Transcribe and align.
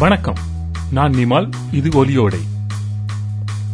வணக்கம். 0.00 0.34
நான் 0.92 1.12
நிமால் 1.12 1.50
இது 1.72 2.04
ஒலியோடை. 2.04 2.38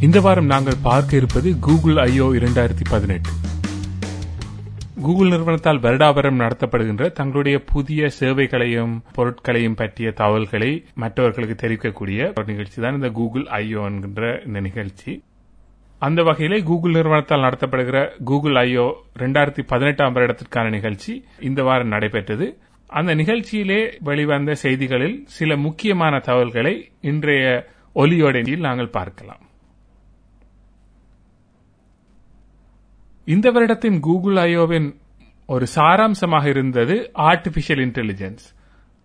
இந்த 0.01 0.21
வாரம் 0.21 0.47
நாங்கள் 0.47 0.75
பார்க்க 0.83 1.17
இருப்பது 1.17 1.59
கூகுள் 1.59 1.95
ஐஓ 1.95 2.27
இரண்டாயிரத்தி 2.35 2.85
பதினெட்டு. 2.91 3.31
கூகுள் 5.03 5.29
நிறுவனத்தால் 5.29 5.81
வருடாவரம் 5.81 6.39
நடத்தப்படுகின்ற 6.39 7.12
தங்களுடைய 7.12 7.62
புதிய 7.65 8.08
சேவைகளையும் 8.08 9.03
பொருட்களையும் 9.12 9.75
பற்றிய 9.75 10.11
தகவல்களை 10.11 10.85
மற்றவர்களுக்கு 10.94 11.69
தெரிவிக்கக்கூடிய 11.69 12.33
ஒரு 12.37 12.47
நிகழ்ச்சி 12.47 12.83
தான் 12.83 12.95
இந்த 12.95 13.08
கூகுள் 13.08 13.43
ஐஓ 13.43 13.85
என்கின்ற 13.85 14.43
இந்த 14.47 14.61
நிகழ்ச்சி. 14.61 15.22
அந்த 15.99 16.23
வகையிலே 16.23 16.62
கூகுள் 16.62 16.93
நிறுவனத்தால் 16.93 17.41
நடத்தப்படுகிற 17.41 18.11
கூகுள் 18.24 18.52
ஐஓ 18.52 18.93
இரண்டாயிரத்தி 19.19 19.61
பதினெட்டாம் 19.66 20.15
வருடத்திற்கான 20.15 20.70
நிகழ்ச்சி 20.70 21.24
இந்த 21.41 21.63
வாரம் 21.63 21.88
நடைபெற்றது. 21.88 22.59
அந்த 22.87 23.15
நிகழ்ச்சியிலே 23.15 23.97
வெளிவந்த 24.01 24.55
செய்திகளில் 24.55 25.25
சில 25.27 25.57
முக்கியமான 25.57 26.19
தகவல்களை 26.19 26.91
இன்றைய 27.01 27.67
ஒலியோடையில் 27.95 28.59
நாங்கள் 28.59 28.89
பார்க்கலாம். 28.89 29.41
இந்த 33.25 33.51
வருடத்தின் 33.51 34.01
கூகுள் 34.01 34.35
ஐயோவின் 34.35 34.95
ஒரு 35.47 35.67
சாராம்சமாக 35.75 36.47
இருந்தது 36.47 37.11
ஆர்டிபிஷியல் 37.15 37.83
இன்டெலிஜென்ஸ் 37.87 38.45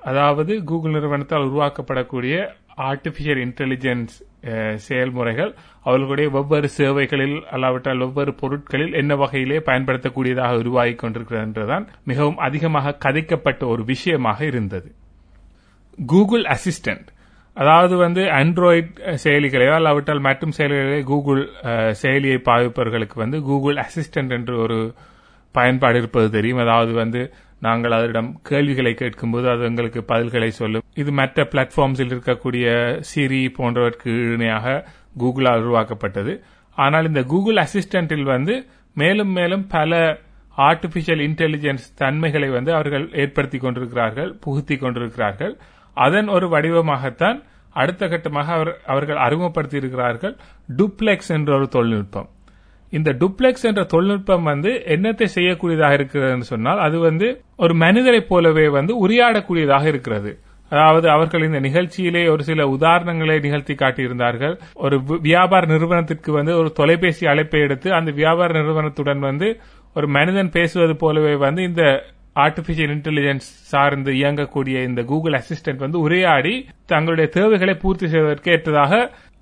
அதாவது 0.09 0.53
கூகுள் 0.69 0.95
நிறுவனத்தால் 0.95 1.47
உருவாக்கப்படக்கூடிய 1.49 2.35
ஆர்டிபிஷியல் 2.89 3.41
இன்டெலிஜென்ஸ் 3.45 4.13
செயல்முறைகள் 4.85 5.51
அவர்களுடைய 5.83 6.27
வெவ்வேறு 6.35 6.69
சேவைகளில் 6.77 7.35
அல்லாவிட்டால் 7.55 8.01
வெவ்வேறு 8.03 8.33
பொருட்களில் 8.41 8.97
என்ன 9.01 9.15
வகையிலே 9.15 9.57
பயன்படுத்தக்கூடியதாக 9.69 10.61
உருவாகி 10.61 10.95
கொண்டிருக்கிறது 10.95 11.45
என்றுதான் 11.47 11.85
மிகவும் 12.11 12.39
அதிகமாக 12.47 12.95
கதைக்கப்பட்ட 13.05 13.61
ஒரு 13.73 13.83
விஷயமாக 13.91 14.39
இருந்தது. 14.51 14.89
கூகுள் 16.11 16.45
அசிஸ்டன்ட் 16.55 17.09
அதாவது 17.57 17.95
வந்து 18.03 18.21
ஆண்ட்ராய்ட் 18.39 18.91
செயலிகளையோ 19.23 19.73
அல்லாவிட்டால் 19.77 20.25
மற்றும் 20.27 20.55
செயலிகளே 20.57 20.99
கூகுள் 21.11 21.41
செயலியை 22.01 22.37
பாவிப்பவர்களுக்கு 22.49 23.17
வந்து 23.23 23.39
கூகுள் 23.49 23.79
அசிஸ்டன்ட் 23.85 24.33
என்று 24.37 24.53
ஒரு 24.65 24.77
பயன்பாடு 25.55 25.97
இருப்பது 26.01 26.27
தெரியும். 26.37 26.61
அதாவது 26.65 26.91
வந்து 27.01 27.21
நாங்கள் 27.65 27.91
அதனிடம் 27.91 28.29
கேள்விகளை 28.49 28.93
கேட்கும்போது 28.93 29.49
அது 29.49 29.63
எங்களுக்கு 29.63 30.01
பதில்களை 30.07 30.47
சொல்லும். 30.47 30.83
இது 30.95 31.11
மற்ற 31.11 31.47
பிளாட்ஃபார்ம்ஸில் 31.51 32.13
இருக்கக்கூடிய 32.15 32.65
சிரி 33.11 33.41
போன்றவற்கு 33.57 34.11
இணையாக 34.33 34.89
கூகுளால் 35.19 35.63
உருவாக்கப்பட்டது. 35.63 36.33
ஆனால் 36.77 37.07
இந்த 37.07 37.23
கூகுள் 37.23 37.61
அசிஸ்டன்டில் 37.65 38.27
வந்து 38.33 38.65
மேலும் 38.93 39.31
மேலும் 39.31 39.67
பல 39.67 40.19
ஆர்டிபிஷியல் 40.57 41.21
இன்டெலிஜென்ஸ் 41.27 41.85
தன்மைகளை 41.95 42.49
வந்து 42.49 42.73
அவர்கள் 42.73 43.05
ஏற்படுத்தி 43.13 43.57
கொண்டிருக்கிறார்கள் 43.57 44.31
புகுத்தி 44.45 44.77
கொண்டிருக்கிறார்கள். 44.77 45.53
அதன் 45.93 46.27
ஒரு 46.27 46.47
வடிவமாகத்தான் 46.47 47.39
அடுத்த 47.81 48.07
கட்டமாக 48.07 48.51
அவர் 48.57 48.71
அவர்கள் 48.85 49.23
அறிமுகப்படுத்தி 49.25 49.77
இருக்கிறார்கள் 49.77 50.35
என்ற 51.27 51.55
ஒரு 51.55 51.67
தொழில்நுட்பம். 51.67 52.29
இந்த 52.93 53.09
டுப்ளெக்ஸ் 53.21 53.67
என்ற 53.69 53.81
தொழில்நுட்பம் 53.93 54.47
வந்து 54.51 54.71
என்னத்தை 54.95 55.27
செய்யக்கூடியதாக 55.35 55.97
இருக்கிறதுன்னு 55.99 56.47
சொன்னால் 56.53 56.81
அது 56.85 56.97
வந்து 57.07 57.27
ஒரு 57.63 57.73
மனிதரை 57.83 58.21
போலவே 58.31 58.65
வந்து 58.77 58.93
உரையாடக்கூடியதாக 59.03 59.85
இருக்கிறது. 59.93 60.31
அதாவது 60.71 61.07
அவர்கள் 61.15 61.45
இந்த 61.47 61.59
நிகழ்ச்சியிலே 61.67 62.23
ஒரு 62.33 62.43
சில 62.49 62.65
உதாரணங்களை 62.75 63.35
நிகழ்த்தி 63.45 63.73
காட்டியிருந்தார்கள். 63.75 64.53
ஒரு 64.85 64.95
வியாபார 65.27 65.65
நிறுவனத்திற்கு 65.73 66.31
வந்து 66.37 66.53
ஒரு 66.61 66.69
தொலைபேசி 66.79 67.25
அழைப்பை 67.31 67.61
எடுத்து 67.67 67.89
அந்த 67.99 68.11
வியாபார 68.21 68.49
நிறுவனத்துடன் 68.59 69.21
வந்து 69.29 69.47
ஒரு 69.95 70.07
மனிதன் 70.17 70.53
பேசுவது 70.57 70.93
போலவே 70.95 71.33
வந்து 71.45 71.61
இந்த 71.69 71.83
ஆர்டிபிஷியல் 72.35 72.93
இன்டெலிஜென்ஸ் 72.95 73.47
சார்ந்து 73.71 74.11
இயங்கக்கூடிய 74.19 74.83
இந்த 74.89 75.01
கூகுள் 75.09 75.35
அசிஸ்டன்ட் 75.39 75.83
வந்து 75.85 75.99
உரையாடி 76.05 76.53
தங்களுடைய 76.85 77.27
தேவைகளை 77.37 77.73
பூர்த்தி 77.81 78.07
செய்வதற்கு 78.13 78.51
ஏற்றதாக 78.51 78.93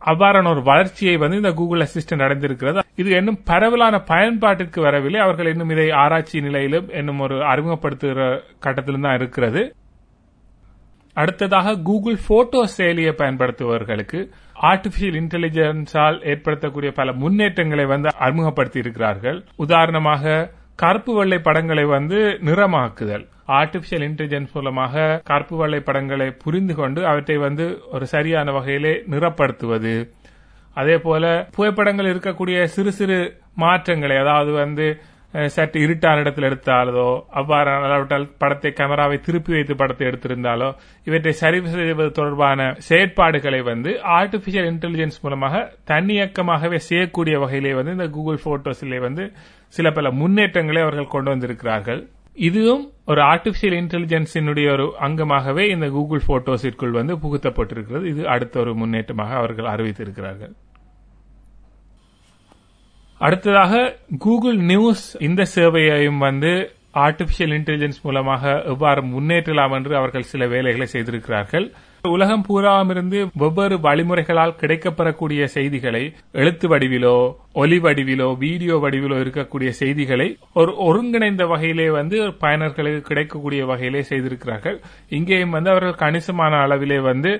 அவ்வாறான 0.06 0.50
ஒரு 0.50 0.64
வளர்ச்சியை 0.64 1.18
வந்து 1.18 1.36
இந்த 1.36 1.52
கூகுள் 1.52 1.80
அசிஸ்டன்ட் 1.80 2.26
அடைந்திருக்கிறது. 2.26 2.80
இது 2.96 3.10
இன்னும் 3.10 3.40
பரவலான 3.44 4.04
பயன்பாட்டிற்கு 4.08 4.82
வரவில்லை. 4.82 5.22
அவர்கள் 5.22 5.46
இன்னும் 5.46 5.70
இதை 5.70 5.92
ஆராய்ச்சி 5.92 6.42
நிலையிலும் 6.42 6.90
இன்னும் 6.90 7.20
ஒரு 7.20 7.36
அறிமுகப்படுத்துகிற 7.36 8.42
கட்டத்திலும் 8.66 9.02
தான் 9.02 9.16
இருக்கிறது. 9.16 9.74
அடுத்ததாக 11.14 11.78
கூகுள் 11.78 12.18
போட்டோ 12.28 12.68
செயலியை 12.78 13.14
பயன்படுத்துபவர்களுக்கு 13.22 14.20
ஆர்டிபிஷியல் 14.62 15.18
இன்டெலிஜென்ஸால் 15.22 16.18
ஏற்படுத்தக்கூடிய 16.32 16.92
பல 16.92 17.14
முன்னேற்றங்களை 17.14 17.86
வந்து 17.86 18.10
அறிமுகப்படுத்தி 18.20 18.80
இருக்கிறார்கள் 18.80 19.44
உதாரணமாக 19.56 20.52
கருப்பு 20.76 21.14
வெள்ளை 21.16 21.40
படங்களை 21.40 21.86
வந்து 21.86 22.16
நிறமாக்குதல். 22.18 23.26
ஆர்டிபிஷியல் 23.58 24.06
இன்டெலிஜென்ஸ் 24.08 24.56
மூலமாக 24.56 25.04
கருப்பு 25.30 25.56
வெள்ளை 25.60 25.80
படங்களை 25.88 26.30
புரிந்து 26.44 26.74
கொண்டு 26.80 27.02
அவற்றை 27.12 27.38
வந்து 27.48 27.66
ஒரு 27.92 28.06
சரியான 28.14 28.52
வகையிலே 28.58 28.94
நிறப்படுத்துவது. 29.14 29.94
அதே 30.78 30.98
போல 31.06 31.24
புகைப்படங்கள் 31.56 32.12
இருக்கக்கூடிய 32.14 32.58
சிறு 32.74 32.92
சிறு 32.98 33.20
மாற்றங்களை 33.64 34.18
அதாவது 34.24 34.52
வந்து 34.64 34.88
சற்று 35.56 35.80
இருட்டான 35.86 36.22
இடத்தில் 36.24 36.48
எடுத்தாலோ 36.48 37.08
அவ்வாறு 37.40 38.22
படத்தை 38.44 38.70
கேமராவை 38.78 39.18
திருப்பி 39.26 39.52
வைத்து 39.56 39.74
படத்தை 39.82 40.06
எடுத்திருந்தாலோ 40.08 40.70
இவற்றை 41.08 41.34
சரி 41.42 41.60
செய்வது 41.74 42.12
தொடர்பான 42.12 42.70
செயற்பாடுகளை 42.88 43.60
வந்து 43.72 43.92
ஆர்டிபிஷியல் 44.20 44.70
இன்டெலிஜென்ஸ் 44.74 45.22
மூலமாக 45.26 45.62
தன்னியக்கமாகவே 45.92 46.80
செய்யக்கூடிய 46.90 47.38
வகையிலே 47.44 47.74
வந்து 47.80 47.96
இந்த 47.98 48.08
கூகுள் 48.16 48.44
போட்டோஸிலே 48.46 49.02
வந்து 49.08 49.26
சில 49.74 49.92
பல 49.92 50.12
முன்னேற்றங்களை 50.22 50.82
அவர்கள் 50.82 51.14
கொண்டு 51.16 51.32
வந்திருக்கிறார்கள். 51.34 52.02
இதுவும் 52.48 52.84
ஒரு 53.06 53.22
ஆர்டிபிஷியல் 53.22 53.76
இன்டெலிஜென்ஸினுடைய 53.82 54.68
ஒரு 54.72 54.86
அங்கமாகவே 55.02 55.64
இந்த 55.70 55.88
கூகுள் 55.90 56.28
போட்டோஸிற்குள் 56.28 56.98
வந்து 57.00 57.16
புகுத்தப்பட்டிருக்கிறது. 57.24 58.06
இது 58.06 58.22
அடுத்த 58.28 58.60
ஒரு 58.60 58.72
முன்னேற்றமாக 58.76 59.34
அவர்கள் 59.42 59.72
அறிவித்திருக்கிறார்கள். 59.74 60.54
அடுத்ததாக 63.18 63.74
கூகுள் 64.20 64.58
நியூஸ் 64.72 65.06
இந்த 65.22 65.44
சேவையையும் 65.56 66.22
வந்து 66.28 66.52
ஆர்டிபிஷியல் 67.06 67.54
இன்டெலிஜென்ஸ் 67.58 68.00
மூலமாக 68.04 68.62
எவ்வாறு 68.74 69.02
முன்னேற்றலாம் 69.06 69.76
என்று 69.78 69.94
அவர்கள் 69.96 70.30
சில 70.34 70.48
வேலைகளை 70.48 70.88
செய்திருக்கிறார்கள். 70.88 71.68
உலகம் 72.08 72.44
பூராமிருந்து 72.48 73.30
வெவ்வேறு 73.42 73.78
வழிமுறைகளால் 73.78 74.56
கிடைக்கப்பெறக்கூடிய 74.62 75.44
செய்திகளை 75.46 76.02
எழுத்து 76.32 76.68
வடிவிலோ 76.68 77.16
ஒலி 77.54 77.80
வடிவிலோ 77.80 78.38
வீடியோ 78.38 78.76
வடிவிலோ 78.76 79.18
இருக்கக்கூடிய 79.24 79.70
செய்திகளை 79.70 80.28
ஒரு 80.54 80.74
ஒருங்கிணைந்த 80.78 81.46
வகையிலே 81.46 81.92
வந்து 81.92 82.18
பயனர்களுக்கு 82.40 83.02
கிடைக்கக்கூடிய 83.02 83.66
வகையிலே 83.66 84.02
செய்திருக்கிறார்கள். 84.02 84.78
இங்கேயும் 85.10 85.50
வந்து 85.50 85.70
அவர்கள் 85.70 86.02
கணிசமான 86.04 86.68
அளவிலே 86.68 87.02
வந்து 87.02 87.34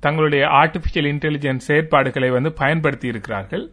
தங்களுடைய 0.00 0.46
ஆர்டிபிஷியல் 0.46 1.10
இன்டெலிஜென்ஸ் 1.14 1.68
செயற்பாடுகளை 1.68 2.30
வந்து 2.30 2.52
பயன்படுத்தி 2.52 3.08
இருக்கிறார்கள் 3.08 3.64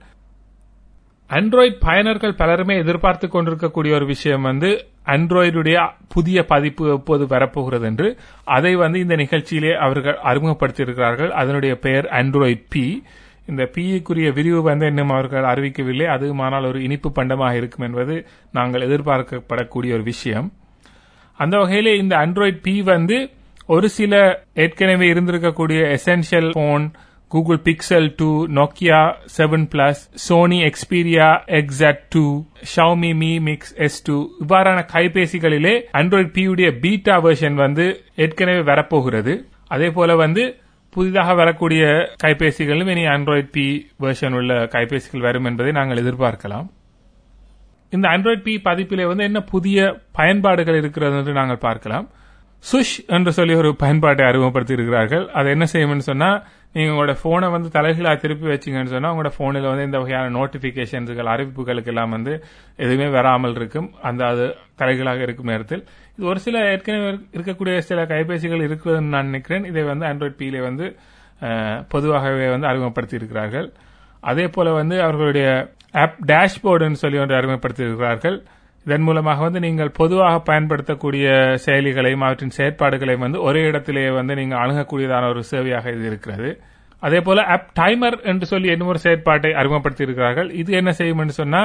ஆண்ட்ராய்டு 1.30 1.76
பயனர்கள் 1.86 2.38
பலருமே 2.38 2.78
எதிர்பார்த்து 2.78 3.28
கொண்டிருக்கக்கூடிய 3.28 3.96
ஒரு 3.96 4.06
விஷயம் 4.06 4.42
வந்து 4.42 4.86
ஆண்ட்ராய்டுடைய 5.06 5.90
புதிய 6.10 6.44
பதிப்பு 6.44 6.90
எப்போது 6.90 7.28
வரப்போகிறது 7.28 7.86
என்று 7.86 8.18
அதை 8.46 8.76
வந்து 8.76 9.00
இந்த 9.00 9.16
நிகழ்ச்சியிலே 9.16 9.74
அவர்கள் 9.76 10.18
அறிமுகப்படுத்தியிருக்கிறார்கள். 10.24 11.30
அதனுடைய 11.30 11.76
பெயர் 11.76 12.06
ஆண்ட்ராய்டு 12.06 12.62
பி 12.70 13.04
இந்த 13.48 13.64
பிஇக்குரிய 13.64 14.34
விரிவு 14.34 14.62
வந்து 14.62 14.86
இன்னும் 14.86 15.10
அவர்கள் 15.10 15.44
அறிவிக்கவில்லை. 15.44 16.06
அதுமானால் 16.16 16.68
ஒரு 16.68 16.84
இனிப்பு 16.84 17.12
பண்டமாக 17.16 17.56
இருக்கும் 17.56 17.86
என்பது 17.86 18.26
நாங்கள் 18.52 18.82
எதிர்பார்க்கப்படக்கூடிய 18.82 19.94
ஒரு 19.94 20.04
விஷயம். 20.04 20.52
அந்த 21.38 21.58
வகையிலே 21.58 21.98
இந்த 21.98 22.16
ஆண்ட்ராய்டு 22.18 22.60
பி 22.62 22.82
வந்து 22.82 23.30
ஒரு 23.66 23.90
சில 23.90 24.44
ஏற்கனவே 24.54 25.12
இருந்திருக்கக்கூடிய 25.12 25.98
essential 25.98 26.50
phone 26.52 26.92
Google 27.32 27.60
Pixel 27.64 28.08
two 28.18 28.28
Nokia 28.58 29.00
seven 29.38 29.66
plus 29.72 30.02
Sony 30.26 30.60
Xperia 30.64 31.28
XZ 31.60 32.04
two 32.10 32.24
Xiaomi 32.76 33.12
Mi 33.22 33.32
Mix 33.42 33.74
S 33.86 34.04
two 34.04 34.18
இவ்வாறான 34.44 34.82
கைபேசிகளிலே 34.94 35.74
ஆண்ட்ராய்ட் 36.00 36.32
பியுடைய 36.38 36.70
பீட்டா 36.80 37.16
வெர்ஷன் 37.24 37.54
வந்து 37.54 37.86
ஏற்கனவே 38.16 38.62
வரப்போகிறது. 38.62 39.34
அதே 39.68 39.90
போல 39.90 40.16
வந்து 40.16 40.44
புதிதாக 40.90 41.34
வரக்கூடிய 41.34 41.86
கைபேசிகளும் 42.24 42.92
இனி 42.94 43.06
ஆண்ட்ராய்ட் 43.16 43.50
பி 43.52 43.68
வெர்ஷன் 44.02 44.36
உள்ள 44.40 44.54
கைபேசிகள் 44.76 45.26
வரும் 45.28 45.46
என்பதை 45.46 45.72
நாங்கள் 45.72 46.02
எதிர்பார்க்கலாம். 46.04 46.68
இந்த 47.90 48.06
ஆண்ட்ராய்டு 48.10 48.42
பி 48.42 48.62
பதிப்பிலே 48.64 49.08
வந்து 49.08 49.24
என்ன 49.24 49.42
புதிய 49.42 49.80
பயன்பாடுகள் 50.12 50.78
இருக்கிறது 50.78 51.18
என்று 51.18 51.34
நாங்கள் 51.34 51.64
பார்க்கலாம். 51.68 52.08
சுஷ் 52.72 52.94
என்று 53.08 53.32
சொல்லி 53.38 53.54
ஒரு 53.56 53.70
பயன்பாட்டை 53.76 54.24
அறிமுகப்படுத்தி 54.26 54.74
இருக்கிறார்கள் 54.74 55.26
அதை 55.38 55.48
என்ன 55.52 55.66
செய்யும்னு 55.74 56.06
சொன்னா 56.10 56.30
நீங்க 56.74 56.90
உங்களோட 56.92 57.14
போனை 57.22 57.48
வந்து 57.50 57.70
தலைகீழா 57.76 58.12
திருப்பி 58.20 58.48
வச்சீங்கன்னு 58.48 58.94
சொன்னா 58.94 59.12
உங்களோட 59.14 59.32
போனில் 59.38 59.68
வந்து 59.72 59.84
இந்த 59.84 59.98
வகையான 59.98 60.32
நோட்டிபிகேஷன்ஸுகள் 60.38 61.30
அறிவிப்புகளுக்கு 61.34 61.92
எல்லாம் 61.94 62.10
வந்து 62.10 62.34
எதுவுமே 62.84 63.08
வராமல் 63.10 63.56
இருக்கும். 63.56 63.88
அந்த 64.02 64.22
அது 64.26 64.46
தலைகளாக 64.82 65.22
இருக்கும் 65.22 65.52
நேரத்தில். 65.54 65.84
இது 66.18 66.26
ஒரு 66.28 66.40
சில 66.40 66.58
ஏற்கனவே 66.72 67.12
இருக்கக்கூடிய 67.36 67.78
சில 67.90 68.02
கைபேசிகள் 68.04 68.66
இருக்குதுன்னு 68.68 69.14
நான் 69.16 69.30
நினைக்கிறேன். 69.32 69.66
இதை 69.66 69.84
வந்து 69.84 70.06
ஆண்ட்ராய்ட் 70.06 70.40
பியிலே 70.42 70.62
வந்து 70.70 70.88
பொதுவாகவே 71.88 72.50
வந்து 72.50 72.68
அறிமுகப்படுத்தி 72.68 73.16
இருக்கிறார்கள் 73.16 73.70
அதே 74.32 74.48
போல 74.48 74.68
வந்து 74.72 74.96
அவர்களுடைய 75.02 75.48
ஆப் 76.04 76.20
டேஷ்போர்டுன்னு 76.32 77.02
சொல்லி 77.02 77.18
ஒன்று 77.24 77.36
அறிமுகப்படுத்தி 77.36 77.84
இருக்கிறார்கள் 77.84 78.38
இதன் 78.86 79.02
மூலமாக 79.02 79.42
வந்து 79.42 79.60
நீங்கள் 79.60 79.92
பொதுவாக 79.92 80.40
பயன்படுத்தக்கூடிய 80.40 81.28
செயலிகளையும் 81.66 82.22
அவற்றின் 82.22 82.58
செயற்பாடுகளையும் 82.58 83.26
வந்து 83.26 83.42
ஒரே 83.42 83.62
இடத்திலேயே 83.62 84.10
வந்து 84.10 84.36
நீங்கள் 84.36 84.62
அணுகக்கூடியதான 84.64 85.30
ஒரு 85.30 85.44
சேவையாக 85.52 85.94
இது 85.96 86.06
இருக்கிறது. 86.06 86.50
அதே 87.00 87.20
போல 87.22 87.44
ஆப் 87.44 87.72
டைமர் 87.80 88.18
என்று 88.22 88.46
சொல்லி 88.46 88.68
இன்னொரு 88.72 89.00
செயற்பாட்டை 89.00 89.54
அறிமுகப்படுத்தி 89.54 90.04
இருக்கிறார்கள் 90.04 90.52
இது 90.52 90.74
என்ன 90.74 90.92
செய்யும் 90.92 91.20
என்று 91.20 91.34
சொன்னா 91.34 91.62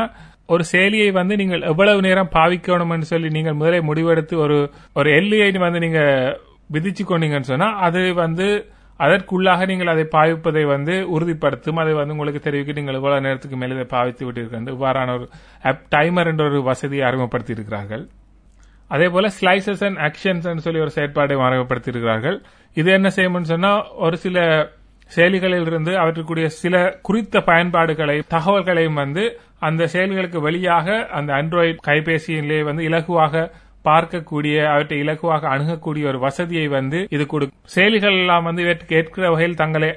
ஒரு 0.47 0.65
செயலியை 0.73 1.13
வந்து 1.13 1.37
நீங்கள் 1.37 1.61
எவ்வளவு 1.61 2.01
நேரம் 2.01 2.33
பாவிக்கணும் 2.35 2.91
என்று 2.91 3.07
சொல்லி 3.07 3.29
நீங்கள் 3.29 3.55
முதலே 3.55 3.81
முடிவெடுத்து 3.81 4.35
ஒரு 4.35 4.59
ஒரு 4.93 5.11
எல்லையை 5.11 5.51
வந்து 5.59 5.79
நீங்க 5.79 6.03
விதிச்சு 6.73 7.05
கொண்டீங்கன்னு 7.05 7.53
சொன்னா 7.53 7.77
அது 7.79 8.15
வந்து 8.15 8.49
அதற்குள்ளாக 9.05 9.67
நீங்கள் 9.71 9.93
அதை 9.95 10.05
பாவிப்பதை 10.17 10.65
வந்து 10.75 10.95
உறுதிப்படுத்தும். 11.17 11.81
அதை 11.83 11.93
வந்து 12.01 12.15
உங்களுக்கு 12.15 12.41
தெரிவிக்க 12.47 12.73
நீங்கள் 12.73 12.99
இவ்வளவு 13.01 13.25
நேரத்துக்கு 13.27 13.57
மேலே 13.57 13.75
இதை 13.75 13.87
பாவித்து 13.97 14.25
விட்டிருக்கிறது. 14.27 14.75
இவ்வாறான 14.77 15.15
ஒரு 15.19 15.27
ஆப் 15.63 15.85
டைமர் 15.95 16.31
என்ற 16.33 16.45
ஒரு 16.45 16.61
வசதியை 16.63 17.05
அறிமுகப்படுத்தி 17.09 17.53
இருக்கிறார்கள் 17.53 18.05
அதே 18.91 19.07
போல 19.09 19.27
ஸ்லைசஸ் 19.39 19.83
அண்ட் 19.87 19.99
ஆக்ஷன்ஸ் 20.07 20.65
சொல்லி 20.67 20.81
ஒரு 20.81 20.93
செயற்பாடை 20.95 21.35
அறிமுகப்படுத்தி 21.49 21.91
இருக்கிறார்கள் 21.91 22.37
இது 22.77 22.89
என்ன 22.93 23.09
செய்யும்னு 23.17 23.51
சொன்னா 23.53 23.71
ஒரு 24.07 24.17
சில 24.17 24.39
செயலிகளில் 25.11 25.67
இருந்து 25.67 25.93
அவற்றுக்குரிய 26.01 26.49
சில 26.63 26.75
குறித்த 27.03 27.41
பயன்பாடுகளை 27.41 28.17
தகவல்களையும் 28.35 29.01
வந்து 29.03 29.23
அந்த 29.59 29.87
செயல்களுக்கு 29.87 30.39
வெளியாக 30.49 30.89
அந்த 31.19 31.31
ஆண்ட்ராய்டு 31.33 31.81
கைபேசியிலே 31.89 32.59
வந்து 32.69 32.83
இலகுவாக 32.83 33.43
பார்க்கக்கூடிய 33.85 34.57
அவற்றை 34.73 34.97
இலகுவாக 35.03 35.49
அணுகக்கூடிய 35.53 36.05
ஒரு 36.11 36.19
வசதியை 36.25 36.67
வந்து 36.77 36.99
இது 37.17 37.25
கொடுக்கும். 37.27 37.61
செயலிகள் 37.75 38.19
எல்லாம் 38.23 38.47
வந்து 38.49 38.65
இவற்றுக்கு 38.67 38.97
ஏற்கிற 38.99 39.31
வகையில் 39.31 39.61
தங்களை 39.63 39.89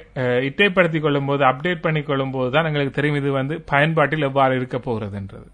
இட்டைப்படுத்திக் 0.48 1.04
கொள்ளும் 1.06 1.28
போது 1.30 1.44
அப்டேட் 1.50 1.84
பண்ணிக் 1.86 2.08
கொள்ளும் 2.08 2.30
போது 2.30 2.50
தான் 2.50 2.68
எங்களுக்கு 2.70 2.96
தெரியும் 2.98 3.20
இது 3.22 3.32
வந்து 3.40 3.56
பயன்பாட்டில் 3.72 4.28
எவ்வாறு 4.30 4.56
இருக்க 4.60 4.78
போகிறது 4.78 5.16
என்றது 5.20 5.48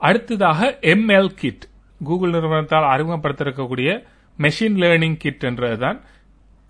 அடுத்ததாக 0.00 0.70
எம்எல் 0.94 1.34
கிட் 1.40 1.64
கூகுள் 2.00 2.34
நிறுவனத்தால் 2.36 2.90
அறிமுகப்படுத்திருக்கக்கூடிய 2.92 3.90
மெஷின் 4.38 4.78
லேர்னிங் 4.82 5.20
கிட் 5.24 5.44
என்றதுதான் 5.48 5.98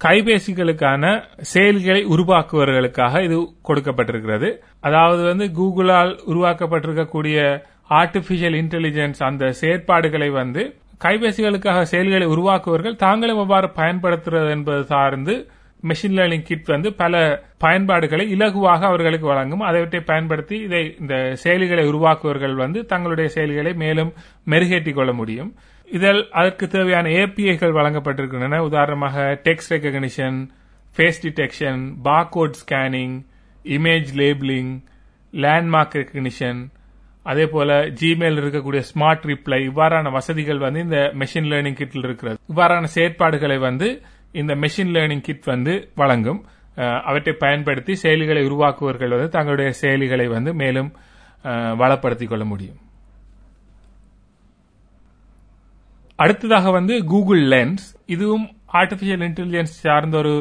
கைபேசிகளுக்கான 0.00 1.04
செயல்களை 1.52 2.02
உருவாக்குவர்களுக்காக 2.14 3.22
இது 3.24 3.38
கொடுக்கப்பட்டிருக்கிறது. 3.68 4.48
அதாவது 4.80 5.22
வந்து 5.22 5.46
கூகுளால் 5.58 6.12
உருவாக்கப்பட்டிருக்கக்கூடிய 6.30 7.38
ஆர்டிபிஷியல் 7.90 8.56
இன்டெலிஜென்ஸ் 8.62 9.22
அந்த 9.22 9.52
செயற்பாடுகளை 9.60 10.30
வந்து 10.30 10.76
கைபேசிகளுக்காக 11.04 11.82
செயல்களை 11.82 12.26
உருவாக்குவர்கள் 12.26 12.96
தாங்களும் 12.96 13.38
எவ்வாறு 13.38 13.66
பயன்படுத்துறது 13.66 14.50
என்பது 14.50 14.84
சார்ந்து 14.84 15.50
மெஷின் 15.82 16.16
லேர்னிங் 16.18 16.42
கிட் 16.42 16.66
வந்து 16.66 16.92
பல 16.92 17.42
பயன்பாடுகளை 17.58 18.34
இலகுவாக 18.34 18.80
அவர்களுக்கு 18.80 19.26
வழங்கும். 19.26 19.60
அதை 19.60 20.00
பயன்படுத்தி 20.00 20.56
இதை 20.56 20.96
இந்த 21.00 21.36
செயலிகளை 21.44 21.84
உருவாக்குவர்கள் 21.86 22.54
வந்து 22.54 22.84
தங்களுடைய 22.84 23.30
செயல்களை 23.30 23.74
மேலும் 23.74 24.12
மெருகேற்றிக் 24.46 24.94
கொள்ள 24.94 25.12
முடியும். 25.12 25.54
இதில் 25.86 26.28
அதற்கு 26.30 26.68
தேவையான 26.68 27.08
ஏபிஐகள் 27.08 27.76
வழங்கப்பட்டிருக்கின்றன. 27.78 28.58
உதாரணமாக 28.58 29.40
text 29.44 29.70
recognition 29.70 30.48
face 30.96 31.22
detection 31.22 31.92
barcode 32.04 32.54
scanning 32.64 33.22
image 33.64 34.10
labelling 34.14 34.80
landmark 35.32 35.96
recognition 36.02 36.70
அதே 37.22 37.44
போல 37.54 37.70
ஜிமெயில் 38.00 38.38
இருக்கக்கூடிய 38.42 38.82
ஸ்மார்ட் 38.90 39.26
ரிப்ளை 39.30 39.58
இவ்வாறான 39.70 40.10
வசதிகள் 40.18 40.60
வந்து 40.66 40.80
இந்த 40.86 40.98
மெஷின் 41.20 41.48
லேர்னிங் 41.50 41.78
கிட்டில் 41.80 42.06
இருக்கிறது. 42.08 42.38
இவ்வாறான 42.52 42.90
செயற்பாடுகளை 42.96 43.58
வந்து 43.68 43.88
இந்த 44.40 44.52
மெஷின் 44.62 44.92
லேர்னிங் 44.96 45.24
கிட் 45.28 45.48
வந்து 45.54 45.72
வழங்கும். 46.00 46.40
அவற்றை 47.08 47.34
பயன்படுத்தி 47.44 47.92
செயலிகளை 48.02 48.42
உருவாக்குவர்கள் 48.48 49.14
வந்து 49.14 49.34
தங்களுடைய 49.36 49.70
செயலிகளை 49.82 50.26
வந்து 50.36 50.50
மேலும் 50.62 50.90
வளப்படுத்திக் 51.80 52.30
கொள்ள 52.32 52.44
முடியும். 52.52 52.78
அடுத்ததாக 56.18 56.70
வந்து 56.78 56.94
கூகுள் 57.12 57.42
லென்ஸ் 57.52 57.84
இதுவும் 58.14 58.46
ஆர்டிபிஷியல் 58.80 59.22
இன்டெலிஜென்ஸ் 59.28 59.76
சார்ந்த 59.84 60.16
ஒரு 60.22 60.34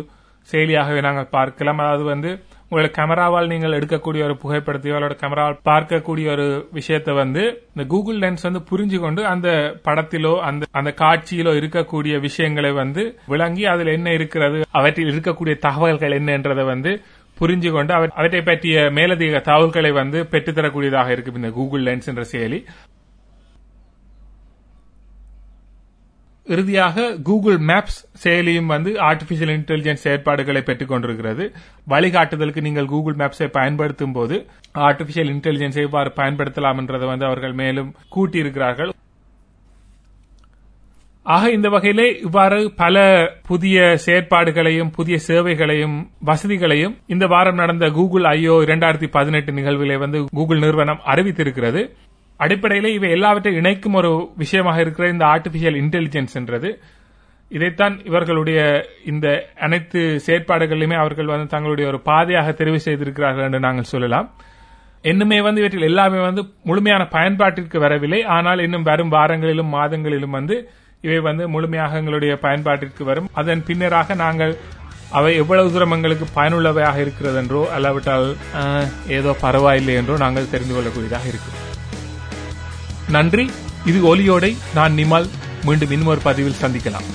செயலியாகவே 0.50 1.02
நாங்கள் 1.08 1.30
பார்க்கலாம். 1.38 1.82
அதாவது 1.84 2.06
வந்து 2.14 2.32
உங்களோட 2.72 2.90
கேமராவால் 2.96 3.48
நீங்கள் 3.48 3.76
எடுக்கக்கூடிய 3.78 4.24
ஒரு 4.24 4.36
புகைப்படத்தையோ 4.42 4.96
அல்லது 4.96 5.16
கேமராவால் 5.22 5.56
பார்க்கக்கூடிய 5.70 6.28
ஒரு 6.32 6.46
விஷயத்தை 6.72 7.14
வந்து 7.14 7.44
இந்த 7.74 7.84
கூகுள் 7.86 8.20
லென்ஸ் 8.20 8.46
வந்து 8.48 8.62
புரிஞ்சு 8.70 8.98
கொண்டு 9.00 9.22
அந்த 9.26 9.48
படத்திலோ 9.88 10.34
அந்த 10.50 10.68
அந்த 10.72 10.92
காட்சியிலோ 11.00 11.54
இருக்கக்கூடிய 11.60 12.20
விஷயங்களை 12.20 12.72
வந்து 12.74 13.04
விளங்கி 13.26 13.66
அதில் 13.66 13.96
என்ன 13.96 14.14
இருக்கிறது 14.14 14.60
அவற்றில் 14.72 15.12
இருக்கக்கூடிய 15.14 15.56
தகவல்கள் 15.60 16.18
என்ன 16.20 16.32
என்றதை 16.32 16.66
வந்து 16.66 16.94
புரிஞ்சு 17.38 17.72
கொண்டு 17.72 17.92
அவற்றை 17.94 18.42
பற்றிய 18.42 18.78
மேலதிக 18.92 19.42
தகவல்களை 19.42 19.92
வந்து 20.00 20.22
பெற்றுத்தரக்கூடியதாக 20.32 21.12
இருக்கு 21.12 21.36
இந்த 21.36 21.52
கூகுள் 21.52 21.84
லென்ஸ் 21.84 22.10
என்ற 22.14 22.24
செயலி. 22.32 22.60
இறுதியாக 26.54 27.06
கூகுள் 27.24 27.58
மேப்ஸ் 27.70 28.00
செயலியும் 28.24 28.72
வந்து 28.74 28.92
ஆர்டிபிஷியல் 29.10 29.54
இன்டெலிஜென்ஸ் 29.58 30.06
செயற்பாடுகளை 30.06 30.62
பெற்றுக் 30.62 30.92
கொண்டிருக்கிறது 30.92 31.46
வழிகாட்டுதலுக்கு 31.90 32.62
நீங்கள் 32.68 32.92
கூகுள் 32.94 33.20
மேப்ஸை 33.22 33.50
பயன்படுத்தும் 33.58 34.16
போது 34.20 34.38
ஆர்டிபிஷியல் 34.88 35.34
இன்டெலிஜென்ஸை 35.36 35.86
எவ்வாறு 35.90 36.12
பயன்படுத்தலாம் 36.16 36.82
என்றதை 36.84 37.08
வந்து 37.08 37.26
அவர்கள் 37.26 37.60
மேலும் 37.64 37.92
கூட்டியிருக்கிறார்கள். 38.16 38.92
ஆக 41.36 41.50
இந்த 41.52 41.70
வகையிலே 41.70 42.06
இவ்வாறு 42.28 42.60
பல 42.76 42.98
புதிய 43.48 43.80
செயற்பாடுகளையும் 44.06 44.92
புதிய 44.96 45.18
சேவைகளையும் 45.28 45.98
வசதிகளையும் 46.26 46.96
இந்த 47.08 47.26
வாரம் 47.34 47.60
நடந்த 47.62 47.88
கூகுள் 47.98 48.26
ஐஓ 48.36 48.56
இரண்டாயிரத்தி 48.68 49.08
பதினெட்டு 49.18 49.52
நிகழ்விலே 49.52 49.98
வந்து 50.04 50.20
கூகுள் 50.38 50.64
நிறுவனம் 50.66 51.02
அறிவித்திருக்கிறது. 51.06 51.82
அடிப்படையில் 52.40 52.96
இவை 52.98 53.10
எல்லாவற்றையும் 53.16 53.60
இணைக்கும் 53.62 53.98
ஒரு 54.00 54.12
விஷயமாக 54.42 54.84
இருக்கிற 54.84 55.08
இந்த 55.14 55.26
ஆர்டிபிஷியல் 55.34 55.78
இன்டெலிஜென்ஸ் 55.84 56.36
என்றது. 56.40 56.70
இதைத்தான் 57.52 57.96
இவர்களுடைய 58.10 58.60
இந்த 59.12 59.28
அனைத்து 59.66 60.00
செயற்பாடுகளிலுமே 60.26 60.98
அவர்கள் 61.04 61.32
வந்து 61.34 61.48
தங்களுடைய 61.54 61.86
ஒரு 61.92 62.00
பாதையாக 62.10 62.52
தெரிவு 62.60 62.80
செய்திருக்கிறார்கள் 62.86 63.48
என்று 63.48 63.62
நாங்கள் 63.68 63.92
சொல்லலாம். 63.94 64.28
இன்னுமே 65.12 65.40
வந்து 65.48 65.62
இவற்றில் 65.62 65.90
எல்லாமே 65.90 66.20
வந்து 66.28 66.42
முழுமையான 66.70 67.04
பயன்பாட்டிற்கு 67.16 67.78
வரவில்லை. 67.86 68.20
ஆனால் 68.38 68.64
இன்னும் 68.66 68.88
வரும் 68.90 69.14
வாரங்களிலும் 69.18 69.74
மாதங்களிலும் 69.78 70.36
வந்து 70.38 70.58
இவை 71.08 71.20
வந்து 71.30 71.44
முழுமையாக 71.54 72.00
எங்களுடைய 72.02 72.34
பயன்பாட்டிற்கு 72.46 73.04
வரும். 73.10 73.30
அதன் 73.42 73.66
பின்னராக 73.70 74.16
நாங்கள் 74.26 74.54
அவை 75.20 75.32
எவ்வளவு 75.42 75.72
தூரம் 75.76 75.96
எங்களுக்கு 75.96 76.26
பயனுள்ளவையாக 76.36 77.00
இருக்கிறது 77.06 77.40
என்றோ 77.42 77.62
அல்லாவிட்டால் 77.78 78.28
ஏதோ 79.18 79.34
பரவாயில்லை 79.46 79.96
என்றோ 80.02 80.18
நாங்கள் 80.26 80.52
தெரிந்து 80.54 80.76
கொள்ளக்கூடியதாக 80.76 81.28
இருக்கிறோம் 81.34 81.59
நன்றி. 83.10 83.52
இது 83.86 84.16
ஒலியோடை 84.16 84.58
நான் 84.74 84.96
நிமால். 84.96 85.30
மீண்டும் 85.66 85.92
இன்னொரு 85.92 86.20
பதிவில் 86.22 86.56
சந்திக்கலாம். 86.62 87.08